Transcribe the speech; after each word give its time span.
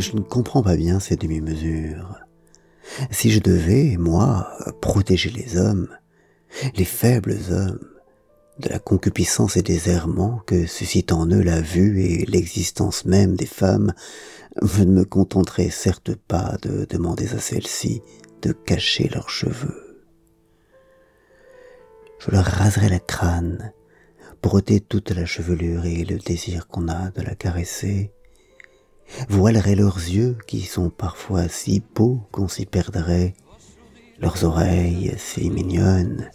je 0.00 0.16
ne 0.16 0.20
comprends 0.20 0.62
pas 0.62 0.76
bien 0.76 1.00
ces 1.00 1.16
demi-mesures. 1.16 2.18
Si 3.10 3.30
je 3.30 3.40
devais, 3.40 3.96
moi, 3.98 4.50
protéger 4.80 5.30
les 5.30 5.56
hommes, 5.56 5.88
les 6.74 6.84
faibles 6.84 7.38
hommes, 7.50 7.80
de 8.58 8.68
la 8.68 8.78
concupiscence 8.78 9.56
et 9.56 9.62
des 9.62 9.88
errements 9.88 10.42
que 10.46 10.66
suscitent 10.66 11.12
en 11.12 11.26
eux 11.26 11.40
la 11.40 11.60
vue 11.60 12.02
et 12.02 12.26
l'existence 12.26 13.06
même 13.06 13.34
des 13.34 13.46
femmes, 13.46 13.94
je 14.60 14.82
ne 14.82 14.92
me 14.92 15.04
contenterais 15.04 15.70
certes 15.70 16.14
pas 16.14 16.56
de 16.62 16.84
demander 16.84 17.32
à 17.34 17.38
celles-ci 17.38 18.02
de 18.42 18.52
cacher 18.52 19.08
leurs 19.08 19.30
cheveux. 19.30 20.04
Je 22.18 22.30
leur 22.30 22.44
raserais 22.44 22.90
la 22.90 22.98
crâne, 22.98 23.72
pour 24.42 24.54
ôter 24.54 24.80
toute 24.80 25.10
la 25.10 25.24
chevelure 25.24 25.86
et 25.86 26.04
le 26.04 26.18
désir 26.18 26.66
qu'on 26.68 26.88
a 26.88 27.10
de 27.10 27.22
la 27.22 27.34
caresser, 27.34 28.12
voilerais 29.28 29.74
leurs 29.74 29.98
yeux 29.98 30.36
qui 30.46 30.62
sont 30.62 30.90
parfois 30.90 31.48
si 31.48 31.82
beaux 31.94 32.20
qu'on 32.32 32.48
s'y 32.48 32.66
perdrait, 32.66 33.34
leurs 34.20 34.44
oreilles 34.44 35.14
si 35.18 35.50
mignonnes, 35.50 36.30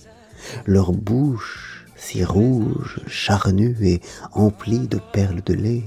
leur 0.66 0.92
bouche 0.92 1.76
si 1.96 2.24
rouge, 2.24 3.00
charnue 3.08 3.76
et 3.82 4.02
emplie 4.34 4.88
de 4.88 5.00
perles 5.12 5.42
de 5.44 5.54
lait. 5.54 5.84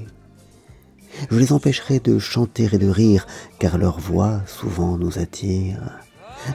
Je 1.31 1.39
les 1.39 1.53
empêcherai 1.53 2.01
de 2.01 2.19
chanter 2.19 2.69
et 2.73 2.79
de 2.79 2.89
rire, 2.89 3.27
car 3.59 3.79
leur 3.79 3.99
voix 3.99 4.43
souvent 4.47 4.97
nous 4.97 5.19
attire, 5.19 5.81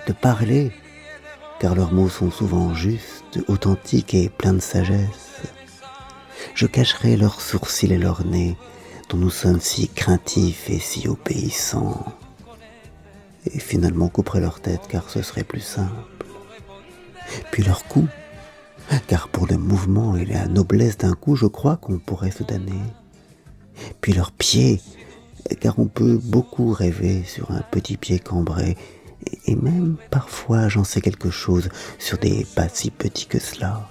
de 0.08 0.14
parler, 0.14 0.72
car 1.60 1.76
leurs 1.76 1.94
mots 1.94 2.10
sont 2.10 2.32
souvent 2.32 2.74
justes, 2.74 3.40
authentiques 3.48 4.14
et 4.14 4.30
pleins 4.30 4.54
de 4.54 4.60
sagesse. 4.60 5.42
Je 6.56 6.66
cacherai 6.66 7.16
leurs 7.16 7.42
sourcils 7.42 7.94
et 7.94 7.98
leurs 7.98 8.26
nez, 8.26 8.58
nous 9.18 9.30
sommes 9.30 9.62
si 9.62 9.88
craintifs 9.88 10.70
et 10.70 10.80
si 10.80 11.08
obéissants. 11.08 12.06
Et 13.46 13.60
finalement 13.60 14.08
couperai 14.08 14.40
leur 14.40 14.60
tête, 14.60 14.82
car 14.90 15.10
ce 15.10 15.22
serait 15.22 15.44
plus 15.44 15.62
simple. 15.62 15.92
Puis 17.52 17.64
leur 17.64 17.86
cou, 17.86 18.08
car 19.08 19.28
pour 19.28 19.48
le 19.48 19.58
mouvement 19.58 20.16
et 20.16 20.26
la 20.26 20.48
noblesse 20.48 20.98
d'un 20.98 21.14
coup, 21.14 21.36
je 21.36 21.46
crois 21.46 21.78
qu'on 21.78 22.00
pourrait 22.00 22.32
se 22.32 22.44
damner. 22.44 22.82
Puis 24.02 24.14
leurs 24.14 24.32
pieds, 24.32 24.82
car 25.60 25.80
on 25.80 25.88
peut 25.88 26.20
beaucoup 26.22 26.72
rêver 26.72 27.24
sur 27.24 27.52
un 27.52 27.62
petit 27.62 27.98
pied 27.98 28.20
cambré, 28.20 28.78
et 29.46 29.56
même 29.56 29.98
parfois 30.10 30.70
j'en 30.70 30.84
sais 30.84 31.02
quelque 31.02 31.30
chose 31.30 31.70
sur 32.00 32.18
des 32.18 32.46
pas 32.56 32.70
si 32.70 32.92
petits 32.92 33.28
que 33.28 33.40
cela. 33.40 33.90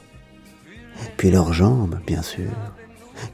Puis 1.16 1.30
leurs 1.30 1.52
jambes, 1.52 1.98
bien 2.06 2.22
sûr, 2.22 2.50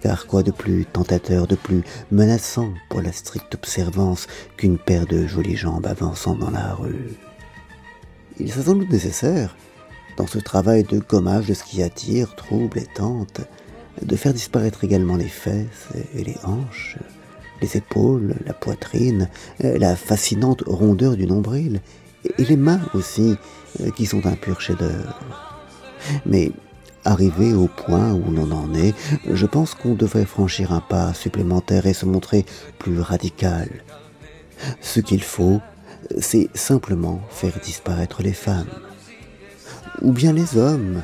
car 0.00 0.26
quoi 0.26 0.42
de 0.42 0.50
plus 0.50 0.86
tentateur, 0.86 1.46
de 1.46 1.56
plus 1.56 1.82
menaçant 2.10 2.72
pour 2.88 3.00
la 3.00 3.12
stricte 3.12 3.54
observance 3.54 4.26
qu'une 4.56 4.78
paire 4.78 5.06
de 5.06 5.26
jolies 5.26 5.56
jambes 5.56 5.86
avançant 5.86 6.34
dans 6.34 6.50
la 6.50 6.74
rue? 6.74 7.14
Il 8.38 8.48
est 8.48 8.52
sans 8.52 8.74
doute 8.74 8.90
nécessaire, 8.90 9.56
dans 10.16 10.26
ce 10.26 10.38
travail 10.38 10.84
de 10.84 10.98
gommage 10.98 11.46
de 11.46 11.54
ce 11.54 11.64
qui 11.64 11.82
attire, 11.82 12.34
trouble 12.36 12.78
et 12.78 12.86
tente, 12.86 13.40
de 14.02 14.16
faire 14.16 14.32
disparaître 14.32 14.84
également 14.84 15.16
les 15.16 15.28
fesses 15.28 15.88
et 16.14 16.22
les 16.24 16.36
hanches, 16.44 16.98
les 17.60 17.76
épaules, 17.76 18.36
la 18.46 18.52
poitrine, 18.52 19.28
la 19.58 19.96
fascinante 19.96 20.62
rondeur 20.66 21.16
du 21.16 21.26
nombril, 21.26 21.80
et 22.38 22.44
les 22.44 22.56
mains 22.56 22.80
aussi, 22.94 23.36
qui 23.96 24.06
sont 24.06 24.26
un 24.26 24.34
pur 24.34 24.60
chef-d'œuvre. 24.60 25.20
Mais 26.26 26.52
arrivé 27.04 27.54
au 27.54 27.68
point 27.68 28.12
où 28.12 28.30
l'on 28.30 28.50
en 28.52 28.74
est, 28.74 28.94
je 29.30 29.46
pense 29.46 29.74
qu'on 29.74 29.94
devrait 29.94 30.24
franchir 30.24 30.72
un 30.72 30.80
pas 30.80 31.14
supplémentaire 31.14 31.86
et 31.86 31.94
se 31.94 32.06
montrer 32.06 32.44
plus 32.78 33.00
radical. 33.00 33.68
Ce 34.80 35.00
qu'il 35.00 35.22
faut, 35.22 35.60
c'est 36.19 36.48
simplement 36.54 37.20
faire 37.30 37.58
disparaître 37.62 38.22
les 38.22 38.32
femmes 38.32 38.66
ou 40.02 40.12
bien 40.12 40.32
les 40.32 40.56
hommes, 40.56 41.03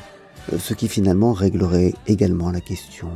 ce 0.57 0.73
qui 0.73 0.87
finalement 0.87 1.33
réglerait 1.33 1.93
également 2.07 2.51
la 2.51 2.61
question. 2.61 3.09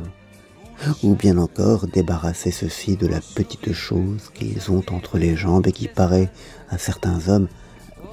Ou 1.02 1.14
bien 1.14 1.36
encore 1.36 1.86
débarrasser 1.86 2.50
ceux-ci 2.50 2.96
de 2.96 3.06
la 3.06 3.20
petite 3.20 3.72
chose 3.72 4.30
qu'ils 4.34 4.70
ont 4.70 4.84
entre 4.90 5.18
les 5.18 5.36
jambes 5.36 5.66
et 5.66 5.72
qui 5.72 5.88
paraît 5.88 6.30
à 6.70 6.78
certains 6.78 7.28
hommes, 7.28 7.48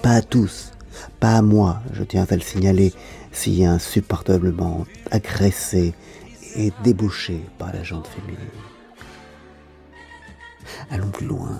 pas 0.03 0.16
à 0.16 0.22
tous, 0.22 0.72
pas 1.19 1.38
à 1.38 1.41
moi, 1.41 1.81
je 1.94 2.03
tiens 2.03 2.25
à 2.30 2.35
le 2.35 2.41
signaler, 2.41 2.94
si 3.31 3.66
insupportablement 3.66 4.85
agressé 5.12 5.94
et 6.56 6.72
débouché 6.84 7.41
par 7.58 7.74
la 7.74 7.84
jante 7.84 8.08
féminine. 8.08 8.38
Allons 10.90 11.09
plus 11.09 11.28
loin. 11.28 11.59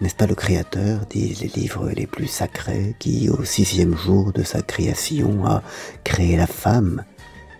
N'est-ce 0.00 0.14
pas 0.14 0.26
le 0.26 0.34
Créateur, 0.34 1.06
disent 1.06 1.40
les 1.40 1.48
livres 1.48 1.90
les 1.90 2.06
plus 2.06 2.26
sacrés, 2.26 2.94
qui, 2.98 3.28
au 3.28 3.44
sixième 3.44 3.96
jour 3.96 4.32
de 4.32 4.42
sa 4.42 4.62
création, 4.62 5.44
a 5.44 5.62
créé 6.04 6.36
la 6.36 6.46
femme, 6.46 7.04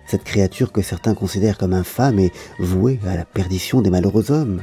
cette 0.07 0.25
créature 0.25 0.73
que 0.73 0.83
certains 0.83 1.15
considèrent 1.15 1.59
comme 1.59 1.73
infâme 1.73 2.19
et 2.19 2.33
vouée 2.59 3.01
à 3.07 3.17
la 3.17 3.25
perdition 3.25 3.81
des 3.83 3.91
malheureux 3.91 4.31
hommes 4.31 4.63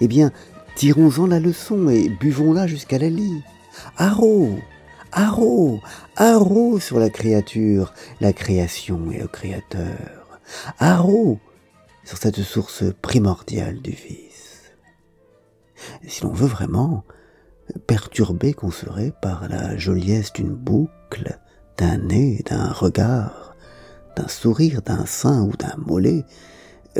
Eh 0.00 0.08
bien, 0.08 0.32
tirons-en 0.74 1.26
la 1.26 1.40
leçon 1.40 1.88
et 1.88 2.08
buvons-la 2.08 2.66
jusqu'à 2.66 2.98
la 2.98 3.08
lit. 3.08 3.42
Haro 3.98 4.58
Haro 5.16 5.80
Haro 6.16 6.78
sur 6.78 7.00
la 7.00 7.10
créature, 7.10 7.94
la 8.20 8.32
création 8.32 9.10
et 9.10 9.18
le 9.18 9.26
Créateur. 9.26 10.40
Haro 10.78 11.40
sur 12.04 12.18
cette 12.18 12.42
source 12.42 12.84
primordiale 13.02 13.80
du 13.80 13.92
vice 13.92 14.36
si 16.06 16.22
l'on 16.22 16.32
veut 16.32 16.46
vraiment, 16.46 17.04
perturbé 17.86 18.54
qu'on 18.54 18.70
serait 18.70 19.12
par 19.22 19.48
la 19.48 19.76
joliesse 19.76 20.32
d'une 20.32 20.54
boucle, 20.54 21.38
d'un 21.76 21.98
nez, 21.98 22.42
d'un 22.46 22.70
regard, 22.70 23.56
d'un 24.16 24.28
sourire, 24.28 24.82
d'un 24.82 25.06
sein 25.06 25.42
ou 25.42 25.56
d'un 25.56 25.74
mollet, 25.78 26.24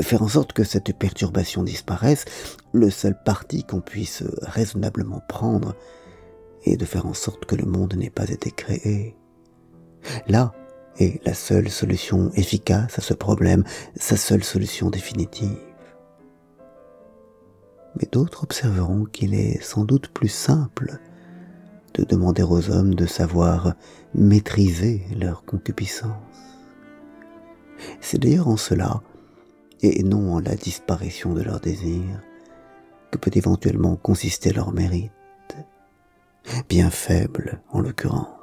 faire 0.01 0.21
en 0.21 0.27
sorte 0.27 0.53
que 0.53 0.63
cette 0.63 0.95
perturbation 0.97 1.63
disparaisse, 1.63 2.25
le 2.73 2.89
seul 2.89 3.15
parti 3.23 3.63
qu'on 3.63 3.81
puisse 3.81 4.23
raisonnablement 4.41 5.21
prendre 5.27 5.75
est 6.65 6.77
de 6.77 6.85
faire 6.85 7.05
en 7.05 7.13
sorte 7.13 7.45
que 7.45 7.55
le 7.55 7.65
monde 7.65 7.93
n'ait 7.95 8.09
pas 8.09 8.29
été 8.29 8.51
créé. 8.51 9.15
Là 10.27 10.53
est 10.99 11.23
la 11.25 11.33
seule 11.33 11.69
solution 11.69 12.31
efficace 12.33 12.97
à 12.97 13.01
ce 13.01 13.13
problème, 13.13 13.63
sa 13.95 14.17
seule 14.17 14.43
solution 14.43 14.89
définitive 14.89 15.57
mais 17.97 18.07
d'autres 18.11 18.43
observeront 18.43 19.05
qu'il 19.05 19.33
est 19.33 19.61
sans 19.61 19.83
doute 19.83 20.09
plus 20.09 20.27
simple 20.27 20.99
de 21.93 22.03
demander 22.03 22.43
aux 22.43 22.69
hommes 22.69 22.93
de 22.93 23.05
savoir 23.05 23.73
maîtriser 24.13 25.03
leur 25.17 25.45
concupiscence. 25.45 26.11
C'est 28.01 28.19
d'ailleurs 28.19 28.47
en 28.47 28.57
cela, 28.57 29.01
et 29.81 30.03
non 30.03 30.33
en 30.33 30.39
la 30.39 30.55
disparition 30.55 31.33
de 31.33 31.41
leur 31.41 31.59
désir, 31.59 32.03
que 33.11 33.17
peut 33.17 33.31
éventuellement 33.33 33.95
consister 33.95 34.51
leur 34.51 34.73
mérite, 34.73 35.11
bien 36.69 36.89
faible 36.89 37.61
en 37.71 37.81
l'occurrence. 37.81 38.36